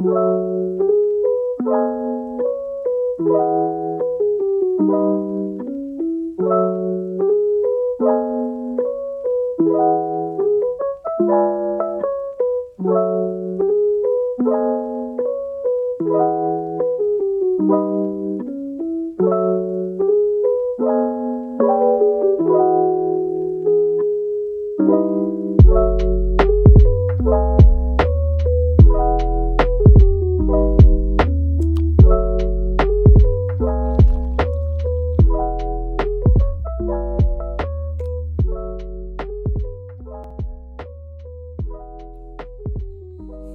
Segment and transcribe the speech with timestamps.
[0.00, 0.59] Música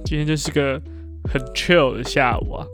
[0.06, 0.80] 今天就是个
[1.28, 2.64] 很 chill 的下午啊！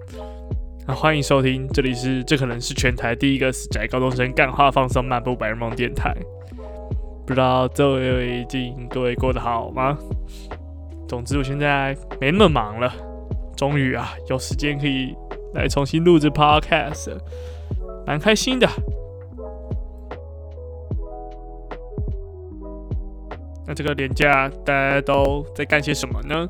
[0.87, 6.15] 啊，欢迎收听，这里是这可能是全台第一个死宅高中生干话放松漫步白日梦电台。
[7.27, 9.97] 不知道这位近各位过得好吗？
[11.09, 12.93] 总之我现在没那么忙了，
[13.57, 15.17] 终于啊有时间可以
[15.55, 17.17] 来重新录制 podcast，
[18.07, 18.69] 蛮开心的。
[23.67, 26.47] 那这个年假大家都在干些什么呢？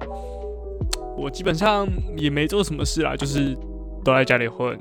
[1.23, 3.57] 我基本上也没做什么事啦，就是
[4.05, 4.77] 都在家里混，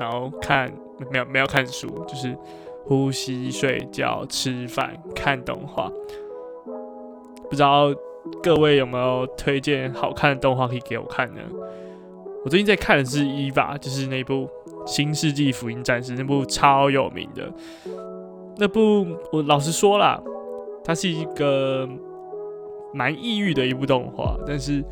[0.00, 0.68] 然后看
[1.12, 2.36] 没有没有看书，就是
[2.84, 5.88] 呼吸、睡觉、吃饭、看动画。
[7.48, 7.94] 不知道
[8.42, 11.40] 各位有没有推荐好看的动画可以给我看呢？
[12.44, 14.48] 我最近在看的是《EVA》，就是那部
[14.86, 17.48] 《新世纪福音战士》，那部超有名的。
[18.56, 20.20] 那部我老实说啦，
[20.84, 21.88] 它是一个
[22.92, 24.84] 蛮抑郁的一部动画，但是。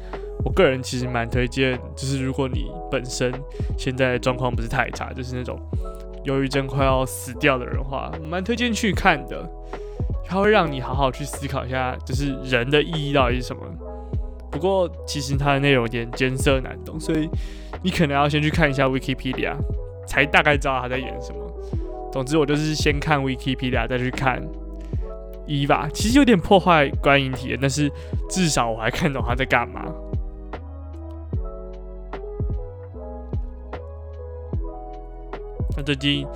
[0.45, 3.33] 我个人其实蛮推荐，就是如果你本身
[3.79, 5.59] 现在状况不是太差，就是那种
[6.25, 9.49] 忧郁症快要死掉的人的话，蛮推荐去看的。
[10.27, 13.63] 它会让你好好去思考一下，就是人的意义到底是什么。
[14.51, 17.29] 不过其实它的内容有点艰涩难懂，所以
[17.83, 19.55] 你可能要先去看一下 Wikipedia，
[20.07, 21.39] 才大概知道他在演什么。
[22.13, 24.41] 总之，我就是先看 Wikipedia，再去看
[25.47, 25.89] 一吧。
[25.93, 27.91] 其实有点破坏观影体验，但是
[28.31, 29.85] 至少我还看懂他在干嘛。
[35.77, 36.27] 那最近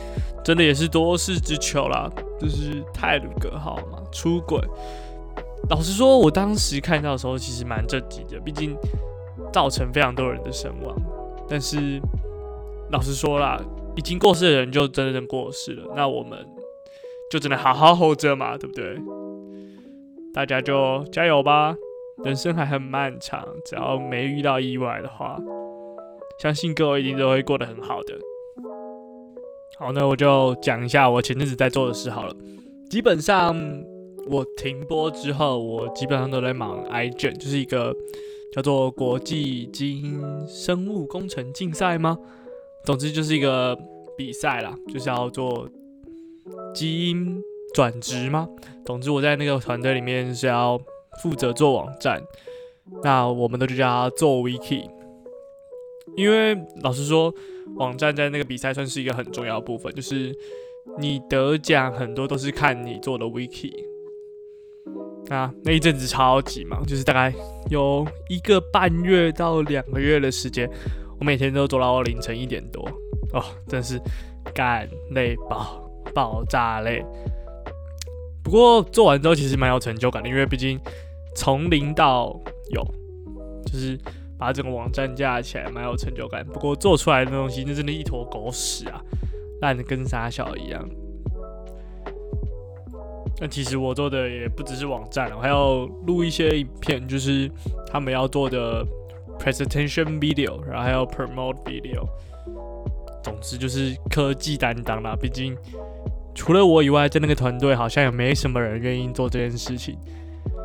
[0.45, 2.11] 真的也是多事之秋啦，
[2.41, 4.61] 就是泰鲁格号嘛出轨。
[5.71, 8.77] 老实说，我当时看到的时候其实蛮震惊的，毕竟
[9.53, 10.97] 造成非常多人的身亡。
[11.49, 12.01] 但是
[12.91, 13.61] 老实说啦，
[13.97, 16.39] 已经过世的人就真的过世了，那我们
[17.31, 18.99] 就只能好好活着嘛，对不对？
[20.33, 21.75] 大家就加油吧，
[22.25, 25.39] 人生还很漫长，只要没遇到意外的话，
[26.41, 28.15] 相信各位一定都会过得很好的。
[29.81, 32.35] 好，那我就讲一下我前阵子在做的事好了。
[32.91, 33.57] 基本上
[34.27, 37.95] 我停播之后，我基本上都在忙 iGEM，就是一个
[38.53, 42.19] 叫做国际基因生物工程竞赛吗？
[42.85, 43.79] 总之就是一个
[44.17, 45.69] 比赛啦，就是要做
[46.75, 47.41] 基因
[47.73, 48.49] 转职吗？
[48.85, 50.77] 总之我在那个团队里面是要
[51.23, 52.21] 负责做网站，
[53.05, 54.91] 那我们都就叫做 Wiki。
[56.19, 56.53] 因为
[56.83, 57.33] 老实说，
[57.77, 60.37] 网站在那个比赛算是一个很重要的部分，就是
[60.99, 63.73] 你得奖很多都是看你做的 wiki。
[65.29, 67.33] 啊，那一阵子超级忙，就是大概
[67.71, 70.69] 有一个半月到两个月的时间，
[71.21, 72.83] 我每天都做到凌晨一点多，
[73.33, 74.01] 哦，真是
[74.53, 77.05] 干累爆，爆炸累。
[78.43, 80.81] 不过做完之后其实蛮有成就感的，因为毕竟
[81.37, 82.37] 从零到
[82.73, 82.85] 有，
[83.67, 83.97] 就是。
[84.39, 86.47] 把整个网站架起来，蛮有成就感。
[86.47, 89.03] 不过做出来的东西，那真的一坨狗屎啊，
[89.61, 90.89] 烂的跟傻小一样。
[93.41, 97.51] 那其实我做的也不只是网站，我还要录一些影片，就是
[97.87, 98.85] 他们要做的
[99.39, 102.05] presentation video，然后还有 promote video。
[103.23, 105.17] 总之就是科技担当啦。
[105.21, 105.57] 毕竟
[106.35, 109.99] 除了我以外，在那个团队好像也没什么人愿意做这件事情。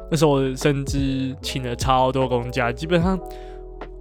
[0.10, 3.20] 那时候我甚至请了超多公假，基本上。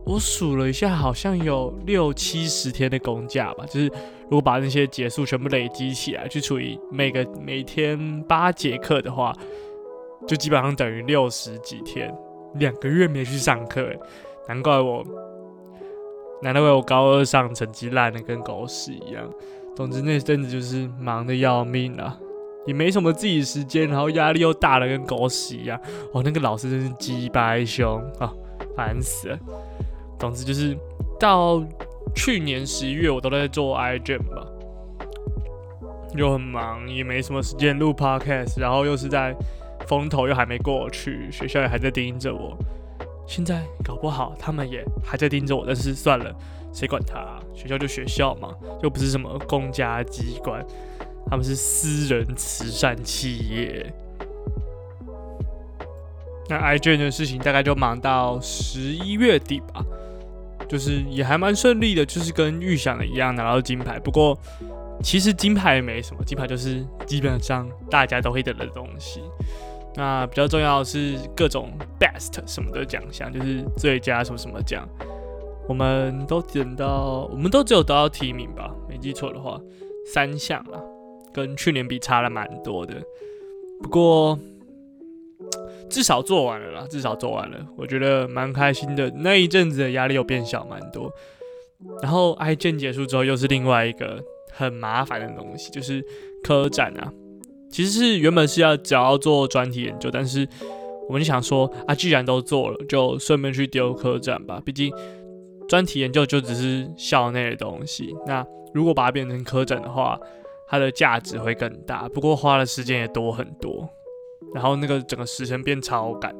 [0.04, 3.64] 我数了一下，好像有六七十天的公假吧。
[3.66, 3.86] 就是
[4.24, 9.32] 如果把那些结束全部累积起来，去除以每个每天八节课的话，
[10.26, 12.12] 就基本上等于六十几天，
[12.56, 13.88] 两个月没去上课。
[14.48, 15.04] 难怪我，
[16.42, 19.24] 难怪我高二上成绩烂的跟狗屎一样。
[19.76, 22.18] 总之那阵子就是忙得要命啊，
[22.66, 25.80] 也没什么自己时间，然后压力又大的跟狗屎一样。
[26.12, 28.32] 哦，那个老师真是鸡掰凶啊，
[28.76, 29.38] 烦死了。
[30.22, 30.78] 总之就是
[31.18, 31.60] 到
[32.14, 34.46] 去年十一月，我都在做 iGEM 吧，
[36.14, 39.34] 又很忙，也没什么时间录 podcast，然后又是在
[39.88, 42.56] 风头又还没过去，学校也还在盯着我，
[43.26, 46.32] 现在搞不好他们也还在盯着我，但是算了，
[46.72, 47.40] 谁管他？
[47.52, 50.64] 学校就学校嘛，又不是什么公家机关，
[51.26, 53.92] 他们是私人慈善企业。
[56.48, 59.84] 那 iGEM 的事情大概就忙到十一月底吧，
[60.72, 64.00] 就是也还蛮顺利的，就是跟预想的一样拿到金牌。
[64.00, 64.38] 不过
[65.02, 69.20] 其实金牌没什么，金牌就是基本上大家都会得的东西。
[69.94, 71.70] 那比较重要的是各种
[72.00, 74.88] best 什么的奖项，就是最佳什么什么奖，
[75.68, 79.60] 我们都点到，我们都只有得到提名吧，没记错的话，
[80.06, 80.80] 三项啊，
[81.34, 82.94] 跟去年比差了蛮多的。
[83.82, 84.38] 不过
[85.92, 89.12] 至少做完了啦，至少做完了，我觉得蛮开心的。
[89.16, 91.12] 那一阵子的压力又变小蛮多。
[92.00, 94.18] 然后 ig 结束之后，又是另外一个
[94.50, 96.02] 很麻烦的东西，就是
[96.42, 97.12] 科展啊。
[97.70, 100.48] 其实是原本是要只要做专题研究，但是
[101.08, 104.62] 我们就想说啊，既然都做了，就顺便去丢科展吧。
[104.64, 104.92] 毕竟
[105.68, 110.18] 专题研究就只是校内的东西，那如果把它变成科展的话，
[110.68, 112.08] 它的价值会更大。
[112.08, 113.88] 不过花的时间也多很多，
[114.54, 116.32] 然后那个整个时程变超赶，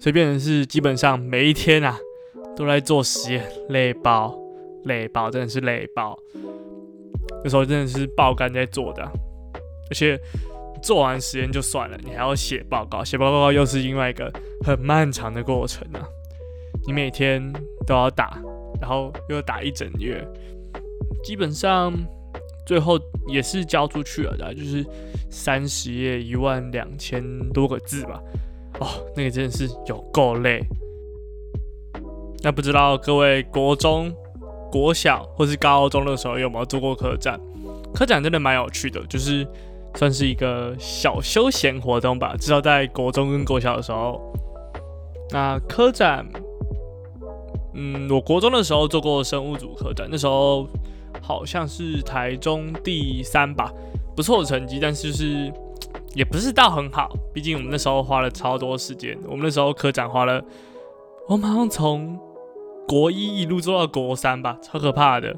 [0.00, 1.98] 所以变成是基本上每一天啊
[2.56, 4.34] 都在做实验，累爆，
[4.84, 6.18] 累爆，真的是累爆。
[7.42, 9.02] 那时候真的是爆肝在做的，
[9.90, 10.18] 而且。
[10.82, 14.30] 做完实验就算了，你还要写报告，写报告又是另外一个
[14.62, 16.06] 很漫长的过程啊！
[16.86, 17.42] 你每天
[17.86, 18.38] 都要打，
[18.78, 20.22] 然后又要打一整月，
[21.24, 21.92] 基本上
[22.66, 22.98] 最后
[23.28, 24.84] 也是交出去了的，就是
[25.30, 27.22] 三十页，一万两千
[27.54, 28.20] 多个字吧。
[28.80, 28.86] 哦，
[29.16, 30.60] 那个真的是有够累。
[32.42, 34.12] 那不知道各位国中、
[34.70, 37.40] 国小或是高中的时候有没有做过科展？
[37.94, 39.46] 科展真的蛮有趣的，就是。
[39.94, 44.20] 算是一个小休闲活动吧，至少在国中跟国小的时候。
[45.30, 46.22] 那科展，
[47.72, 50.68] 嗯，我国中的时候做过生物组科展，那时候
[51.20, 53.72] 好像是台中第三吧，
[54.14, 55.52] 不错的成绩，但是就是
[56.14, 60.42] 也不是到很好，毕竟我们那时候花了超多时间，我们那时候科展花了，
[61.28, 62.18] 我们好像从
[62.86, 65.36] 国一一路做到国三吧，超可怕的，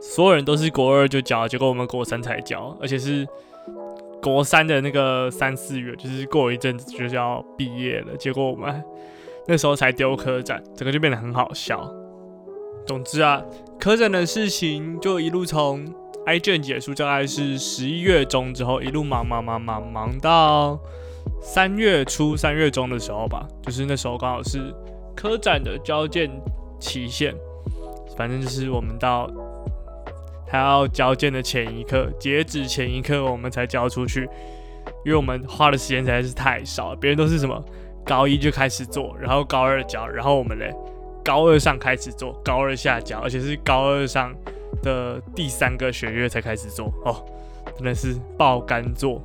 [0.00, 3.26] 所有人都是国二就交，结果我们国三才交，而且是。
[4.20, 8.82] 国三的那个三四月，就是过一阵子就是要毕业了，结果我们
[9.46, 11.88] 那时候才丢科展，整个就变得很好笑。
[12.84, 13.40] 总之啊，
[13.80, 15.86] 科展的事情就一路从
[16.26, 20.78] iGEM 结束，大概是十一月中之后，一路忙忙忙忙忙到
[21.40, 24.74] 三月初、三月中的时候吧，就是那时候刚好是
[25.14, 26.30] 科展的交件
[26.80, 27.34] 期限，
[28.16, 29.30] 反正就是我们到。
[30.50, 34.22] 还要交件的前一刻，截止前一刻，我们才交出去，
[35.04, 36.96] 因为我们花的时间实在是太少。
[36.96, 37.62] 别人都是什么
[38.02, 40.74] 高一就开始做，然后高二交，然后我们嘞
[41.28, 44.34] 高二上开始做，高二下交，而且是高二上
[44.82, 47.22] 的第三个学月才开始做哦，
[47.76, 49.20] 真的是爆肝做，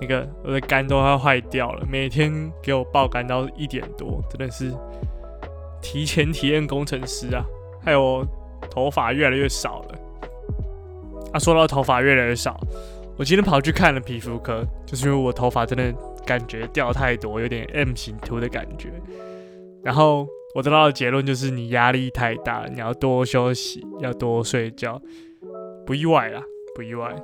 [0.00, 4.72] 那个我的肝都要坏掉了，每天给我爆肝到一点多，真的是
[5.82, 7.44] 提前体验工程师啊，
[7.84, 8.26] 还有
[8.70, 9.98] 头发越来越少了。
[11.34, 12.58] 啊，说到头发越来越少，
[13.18, 15.92] 我今天跑去看了皮肤科，就是因为我头发真的
[16.24, 18.88] 感觉掉太多，有点 M 型秃的感觉。
[19.82, 25.00] 然后我得到的结论就是，你压力太大，你要多休息，要多睡觉，
[25.84, 26.42] 不意外啦，
[26.74, 27.14] 不意外。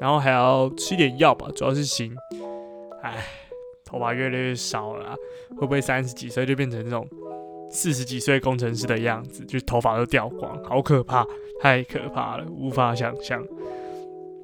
[0.00, 2.14] 然后还要吃点药吧，主要是心。
[3.02, 3.24] 唉，
[3.84, 5.16] 头发越来越少了，
[5.50, 7.08] 会不会三十几岁就变成这种？
[7.68, 11.26] 四十几岁工程师的样子，就头发都掉光，好可怕，
[11.60, 13.42] 太可怕了，无法想象。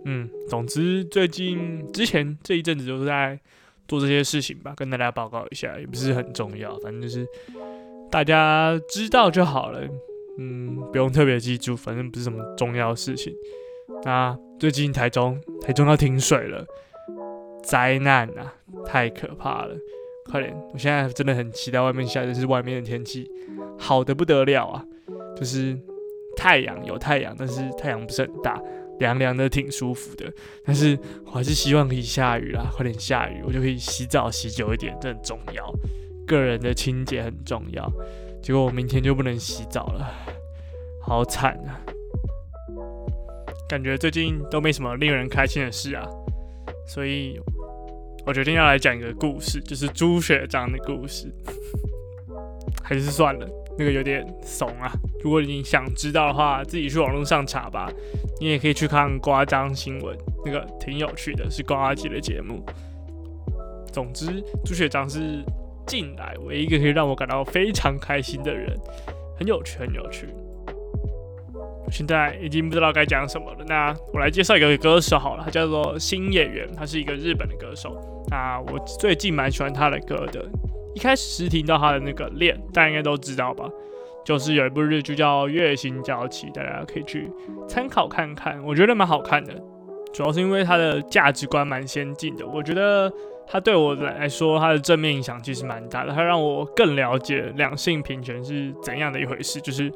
[0.06, 3.38] 嗯，总之最近之前这一阵子都是在
[3.86, 7.26] 做这些事情吧，跟大家报告一下，也不是很重要，反正就是
[8.10, 9.80] 大家知道就好了。
[10.38, 13.34] 嗯，不用特别记住，反正不是什么重要的事情。
[14.04, 16.64] 那最近台中，台中要停水了，
[17.62, 19.74] 灾难啊，太可怕了。
[20.30, 20.54] 快点！
[20.74, 23.26] 我现在真的很期待外面下，就是外面的天气
[23.78, 24.84] 好的不得了啊！
[25.34, 25.74] 就是
[26.36, 28.60] 太阳有太阳，但是太阳不是很大，
[28.98, 30.30] 凉凉的挺舒服的。
[30.64, 35.72] 但是我还是希望可以下雨啦，快点下雨，我就可以洗澡洗久一点，这很重要。
[36.28, 37.90] 个人的清洁很重要。
[38.40, 40.08] 结果我明天就不能洗澡了，
[41.02, 41.74] 好惨啊！
[43.68, 46.06] 感觉最近都没什么令人开心的事啊，
[46.86, 47.40] 所以。
[48.26, 51.32] 我决定要来讲一个故事，就是朱学长的故事，
[52.84, 54.92] 还是算了，那个有点怂啊。
[55.24, 57.90] 如果你想知道的话，自己去网络上查吧。
[58.38, 62.62] 你也可以去看瓜张新闻，那个挺有趣的，是瓜阿姐的节目。
[63.90, 65.42] 总之，朱学长是
[65.88, 68.72] 进来唯一一个可以让我感到非常开心的人，
[69.36, 70.28] 很有趣，很有趣。
[71.90, 73.64] 现在已经不知道该讲什么了。
[73.66, 77.98] 那我来介绍一个歌手好了，他叫做新演员，他是一个日本的歌手。
[78.30, 80.44] 那我最近蛮喜欢他的歌的。
[80.94, 83.66] 一开始是听到他的那个《恋》，大家应该都知道吧？
[84.24, 87.30] 就是有一部日剧叫《月薪娇妻》，大家可以去
[87.66, 88.62] 参考看看。
[88.62, 89.54] 我觉得蛮好看的，
[90.12, 92.46] 主要是因为他的价值观蛮先进的。
[92.46, 93.10] 我觉得
[93.50, 96.12] 他对我来说，他的正面影响其实蛮大的。
[96.12, 99.92] 他让我更了解两性平权是怎样的一回事，就是。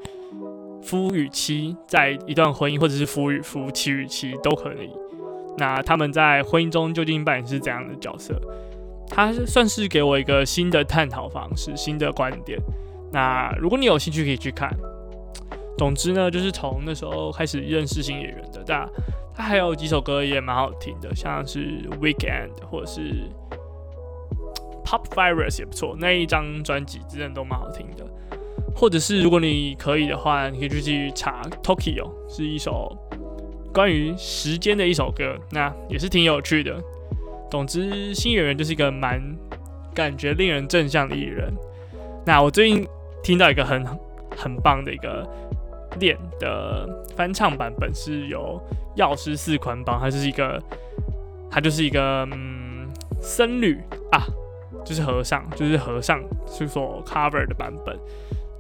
[0.85, 4.91] 夫与妻在一段婚姻，或者是夫与夫、妻与妻都可以。
[5.57, 8.35] 那他们在婚姻中究竟扮演是怎样的角色？
[9.07, 12.59] 他算是给我一个新的探讨方式、新的观点。
[13.13, 14.77] 那如果你有兴趣，可以去看。
[15.79, 18.65] 总之呢，就是从那时候开始认识新演员的。
[18.67, 18.85] 但
[19.33, 21.61] 他还有几首歌也蛮好听的，像是
[22.01, 23.01] 《Weekend》或者是
[24.93, 25.97] 《Pop Virus》也不错。
[25.99, 28.05] 那一张专辑真的都蛮好听的。
[28.77, 32.95] 或者是如果你可以的话，你可以去查《Tokyo》，是一首
[33.73, 36.79] 关于时间的一首歌，那也是挺有趣的。
[37.51, 39.19] 总之，新演员就是一个蛮
[39.95, 41.51] 感觉令人正向的艺人。
[42.27, 42.87] 那我最近
[43.23, 43.83] 听到一个很
[44.37, 45.27] 很棒的一个
[45.99, 48.61] 恋的翻唱版本，是由
[48.97, 50.63] 药师寺宽邦，他就是一个
[51.51, 52.89] 他就是一个嗯
[53.21, 53.79] 僧侣
[54.11, 54.25] 啊，
[54.85, 57.99] 就是和尚，就是和尚是所 cover 的版本。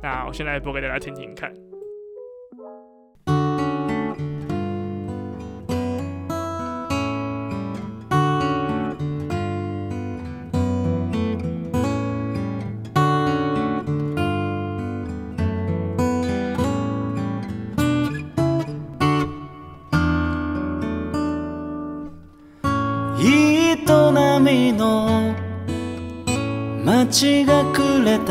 [0.03, 1.53] 那我现在播给大家听听看。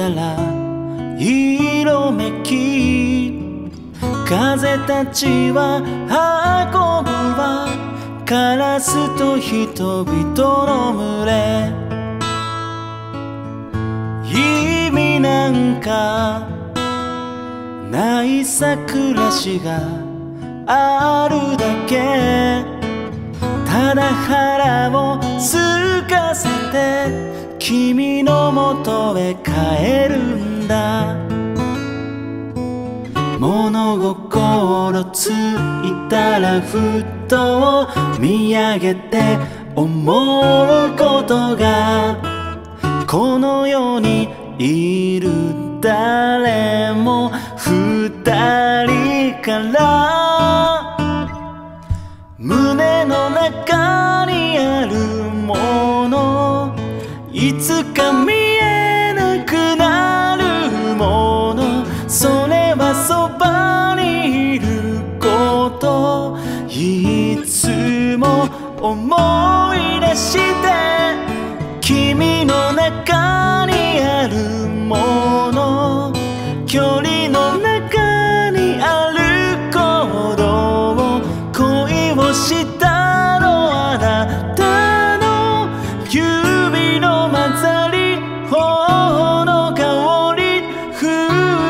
[0.02, 0.36] たら
[1.20, 3.40] 色めき
[4.26, 6.72] 风たちは运
[7.04, 7.68] ぶわ
[8.26, 10.34] カラスと人々
[10.66, 11.70] の群れ。
[14.26, 16.48] 意味なんか
[17.92, 19.82] ないさ暮らしが
[20.66, 22.66] あるだけ。
[23.70, 27.41] ただ腹を空かせて。
[27.62, 31.16] 君のもとへ帰るんだ。
[33.40, 37.88] 物心ついたらふと
[38.20, 39.38] 见上げて
[39.76, 42.18] 思うことが
[43.08, 45.30] この世にいる
[45.82, 48.10] 谁も二
[48.88, 50.01] 人から
[68.92, 70.42] 思い出して
[71.80, 76.14] 君の中にあるもの
[76.68, 81.22] 距离の中にある鼓动
[81.54, 85.70] 恋をしたのあなたの
[86.10, 88.18] 指の混ざり
[88.50, 91.00] 頬の香り夫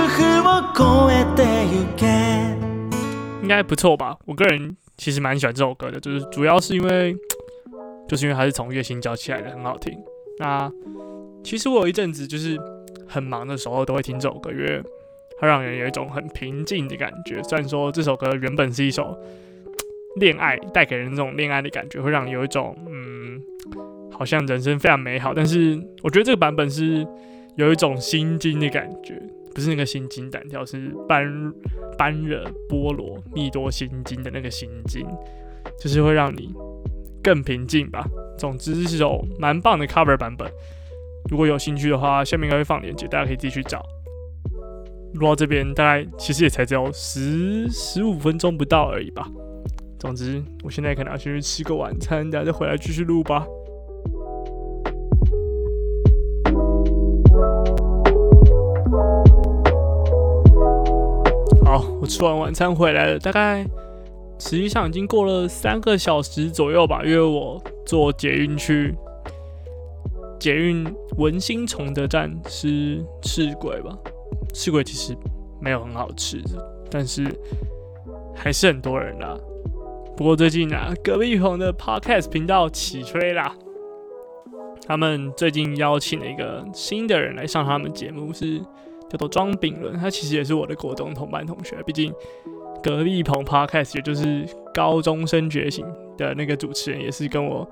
[0.09, 2.57] 妇を越えてゆけ
[3.43, 4.17] 应该不错吧？
[4.25, 7.15] 我个人其实蛮喜欢这首歌的，就是主要是因为，
[8.07, 9.91] 就是因为它是从月薪教起来的，很好听。
[10.37, 10.71] 那
[11.43, 12.55] 其实我有一阵子就是
[13.07, 14.79] 很忙的时候都会听这首歌，因为
[15.39, 17.41] 它让人有一种很平静的感觉。
[17.41, 19.17] 虽然说这首歌原本是一首
[20.21, 23.41] 恋爱，带给人这种恋爱的感觉，会让你有一种嗯，
[24.11, 25.33] 好像人生非常美好。
[25.33, 27.03] 但是我觉得这个版本是
[27.55, 29.19] 有一种心惊的感觉，
[29.53, 31.23] 不是那个心惊胆跳，是般
[31.97, 32.39] 般若
[32.69, 35.05] 波罗蜜多心经的那个心经，
[35.79, 36.53] 就是会让你
[37.23, 38.05] 更平静吧。
[38.37, 40.49] 总之是首蛮棒的 cover 版本。
[41.29, 43.85] 如果有兴趣的话，下面应该会放链接，大家可以自己去找。
[45.15, 49.29] 录到这边大概其实也才只有十十五分钟不到而已吧。
[49.99, 53.45] 总之，我现在可能要先去吃个晚餐，等下再回来继续录吧。
[61.71, 63.63] 好，我吃完晚餐回来了，大概
[64.37, 68.93] 实际上已经过了三个小时左右吧，因为我坐捷运去
[70.37, 70.85] 捷运
[71.15, 73.97] 文心崇德站吃赤鬼吧。
[74.53, 75.15] 赤鬼其实
[75.61, 76.41] 没有很好吃，
[76.89, 77.25] 但是
[78.35, 79.37] 还是很多人啦。
[80.17, 83.55] 不过最近啊，隔壁棚的 Podcast 频道起吹啦。
[84.85, 88.59] 他们最近邀请了一个新的人来上他们节目，是
[89.11, 89.97] 叫做庄炳伦。
[89.97, 92.13] 他其实也是我的国中同班同学，毕竟
[92.81, 95.85] 格力鹏 Podcast 也就是高中生觉醒
[96.17, 97.69] 的那个主持人，也是跟我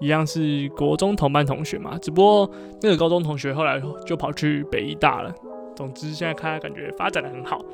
[0.00, 1.98] 一样是国中同班同学嘛。
[2.00, 5.34] 只不过那个高中同学后来就跑去北医大了。
[5.76, 7.64] 总之，现在看他感觉发展的很好，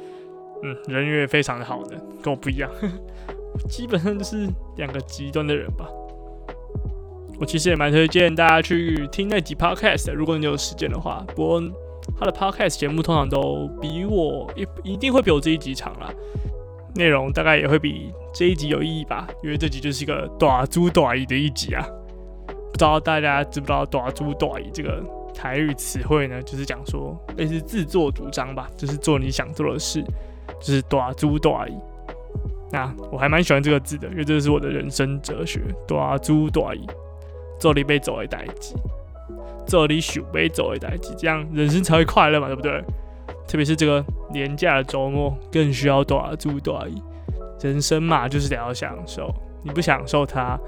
[0.62, 2.71] 嗯，人缘也非常的好的，跟我不一样，
[3.71, 5.88] 基本上就是两个极端的人吧。
[7.40, 11.25] 我其实也蛮推荐大家去听那集 podcast 的，如果你有时间的话。
[11.35, 11.62] 不过
[12.18, 16.12] 他的 podcast 节目通常都比我一一定会比我这一集长啦，
[16.94, 21.87] 内容大概也会比这一集有意义吧，因为这集就是一个短猪短姨的一集啊。
[22.47, 25.02] 不知道大家知不知道短猪短姨这个
[25.35, 26.42] 台语词汇呢？
[26.42, 30.02] 就是讲说类似自作主张吧，就是做你想做的事，
[30.61, 31.75] 就是短猪短姨。
[32.73, 36.87] 那我还蛮喜欢这个字的，因为这是我的人生哲学，短猪短姨。
[37.56, 38.75] 做你被走的代志，
[39.66, 42.83] 做你想被走的代志，这样人生才会快乐嘛，对不对？
[43.47, 47.02] 特别是这个年假的周末，更需要大猪大姨。
[47.61, 50.59] 人生嘛，就是得要享受，你不享受它，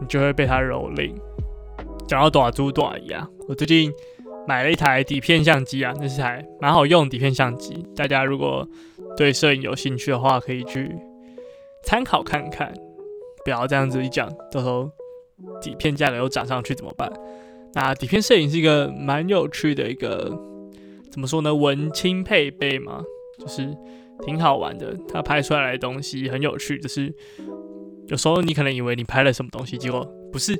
[0.00, 1.12] 你就会被它蹂躏。
[2.06, 3.92] 讲到大猪大姨啊，我最近
[4.46, 7.84] 买了一台底片相机啊，那是台蛮好用的底片相机。
[7.96, 8.68] 大家如果
[9.16, 10.94] 对摄影有兴趣的话，可以去
[11.82, 12.72] 参考看看。
[13.44, 14.90] 不要这样子一讲，到时候。
[15.60, 17.12] 底片价格又涨上去怎么办？
[17.74, 20.30] 那底片摄影是一个蛮有趣的一个，
[21.10, 21.54] 怎么说呢？
[21.54, 23.02] 文青配备嘛，
[23.38, 23.68] 就是
[24.24, 24.96] 挺好玩的。
[25.08, 27.12] 它拍出来的东西很有趣，就是
[28.06, 30.56] 有时候你可能以为你拍了什么东西，结果不是，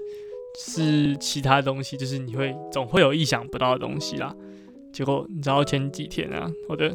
[0.59, 4.35] 是其他东西，就是你会总会有意想不到的东西啦。
[4.93, 6.93] 结果你知道前几天啊，我的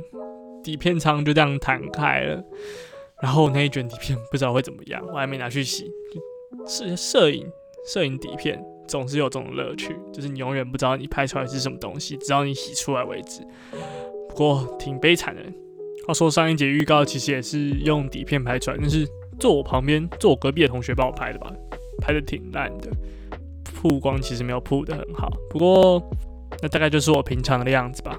[0.64, 2.44] 底片仓就这样弹开了，
[3.22, 5.90] 然后那一卷底片不知道会怎么样，我还没拿去洗。
[6.68, 7.48] 是摄影。
[7.88, 13.42] 摄影底片总是有这种乐趣，就是你永远不知道你拍出来是什么东西，直到你洗出来为止。
[14.28, 15.42] 不过挺悲惨的。
[16.08, 19.08] 话说上一节预告其实也是用底片拍出来，但是
[19.40, 21.54] 坐我旁边、坐我隔壁的同学帮我拍的吧，
[22.02, 22.90] 拍的挺烂的，
[23.64, 25.32] 曝光其实没有曝得很好。
[25.52, 26.02] 不过
[26.62, 28.18] 那大概就是我平常的样子吧，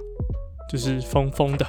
[0.70, 1.66] 就是疯疯的。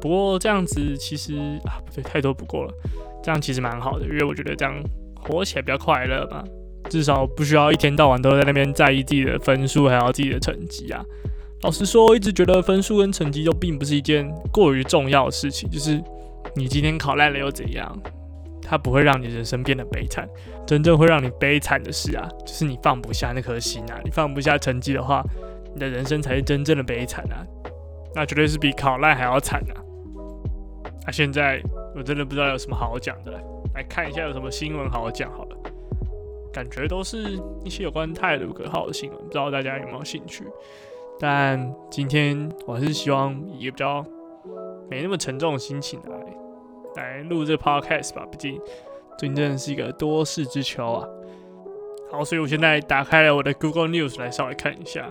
[0.00, 2.74] 不过这样子其实啊，不对，太多不过了。
[3.22, 4.74] 这样其实蛮好的，因为我觉得这样
[5.14, 6.42] 活起来比较快乐嘛。
[6.92, 11.02] 至少不需要一天到晚都在那边在意自己的分数，还有自己的成绩啊。
[11.62, 15.70] 老实说，我一直觉得分数跟成绩都并不是一件过于重要的事情。
[15.70, 15.98] 就是
[16.54, 17.98] 你今天考烂了又怎样？
[18.60, 20.28] 它不会让你人生变得悲惨。
[20.66, 23.98] 真正会让你悲惨的事啊，就是你放不下那颗心啊。
[24.04, 25.24] 你放不下成绩的话，
[25.72, 27.40] 你的人生才是真正的悲惨啊。
[28.14, 29.80] 那绝对是比考烂还要惨啊。
[31.06, 31.58] 那现在
[31.96, 33.32] 我真的不知道有什么好讲的，
[33.74, 35.56] 来看一下有什么新闻好讲好了。
[36.52, 40.44] 感觉都是一些有关泰鲁格号的新闻，不知道大家有没有兴趣？
[41.18, 44.04] 但今天我还是希望以一个比较
[44.90, 48.26] 没那么沉重的心情来来录这 podcast 吧。
[48.30, 48.60] 毕竟
[49.16, 51.08] 最近真的是一个多事之秋啊。
[52.10, 55.08] 好，所以我现在打开了我的 Google News 来稍微看一下，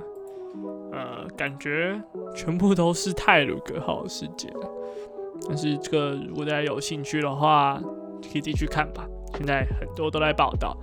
[0.92, 2.00] 呃，感觉
[2.36, 4.54] 全部都是泰鲁格号的事件。
[5.48, 7.82] 但是这个如果大家有兴趣的话，
[8.22, 9.08] 可以自己去看吧。
[9.36, 10.78] 现在很多都在报道。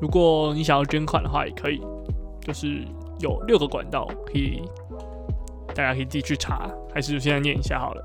[0.00, 1.80] 如果你想要捐款的话，也可以，
[2.40, 2.84] 就是
[3.20, 4.62] 有六个管道可以，
[5.68, 6.70] 大家可以自己去查。
[6.94, 8.02] 还是现在念一下好了，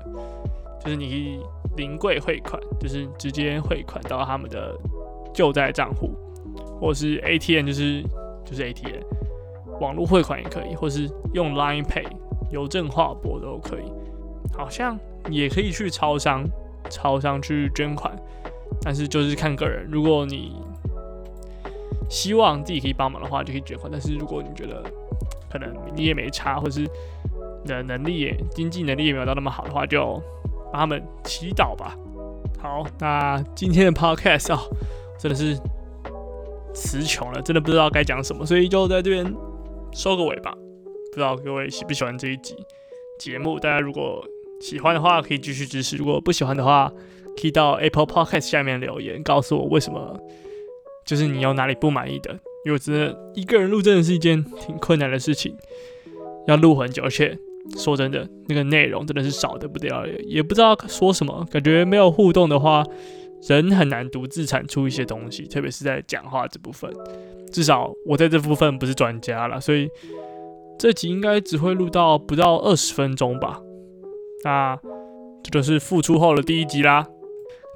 [0.84, 1.40] 就是你可以
[1.76, 4.74] 临柜汇款，就是直接汇款到他们的
[5.32, 6.10] 救灾账户，
[6.80, 8.02] 或是 ATM，就是
[8.44, 9.02] 就是 ATM，
[9.80, 12.06] 网络汇款也可以，或是用 Line Pay
[12.50, 13.84] 邮政划拨都可以。
[14.54, 14.98] 好像
[15.30, 16.44] 也可以去超商，
[16.90, 18.14] 超商去捐款，
[18.82, 19.88] 但是就是看个人。
[19.90, 20.54] 如果你
[22.12, 23.90] 希望自己可以帮忙的话，就可以捐款。
[23.90, 24.84] 但是如果你觉得
[25.50, 26.82] 可能你也没差，或者是
[27.64, 30.22] 你的能力也经济能力也没有到那么好的话，就
[30.70, 31.96] 帮他们祈祷吧。
[32.60, 34.58] 好，那今天的 podcast 哦，
[35.18, 35.58] 真的是
[36.74, 39.24] 词穷了，真的不知道该讲什么，所以就在这边
[39.92, 40.54] 收个尾吧。
[41.12, 42.54] 不知道各位喜不喜欢这一集
[43.18, 43.58] 节目？
[43.58, 44.22] 大家如果
[44.60, 46.92] 喜欢的话，可以继续支持；如果不喜欢的话，
[47.40, 50.20] 可以到 Apple Podcast 下面留言，告诉我为什么。
[51.04, 52.32] 就是你有哪里不满意的，
[52.64, 55.56] 因为我真的一个人录真的是一件挺困难的事情，
[56.46, 57.36] 要录很久，而且
[57.76, 62.84] 说真的，那个内容真的是少得不得了，也不知道说什么，感觉没有互动的话，
[63.48, 66.92] 人很难独自产出一些东西，特别是在讲话这部分，
[67.52, 69.88] 至少我在这部分不是专家啦，所以
[70.78, 73.60] 这集应该只会录到不到二十分钟吧，
[74.44, 74.78] 那
[75.42, 77.06] 这就是复出后的第一集啦。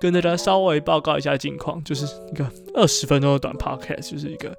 [0.01, 4.57] 跟大家稍微报告一下近况，就是一个二十分钟的短 podcast，就是一个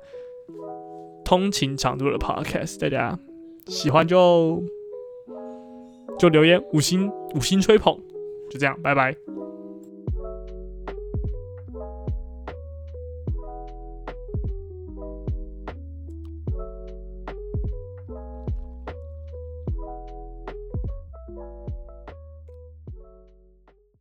[1.23, 2.79] 通勤长度的 podcast。
[2.79, 3.17] 大家
[3.67, 4.63] 喜欢就
[6.17, 7.95] 就留言五星五星吹捧，
[8.49, 9.15] 就这样，拜拜。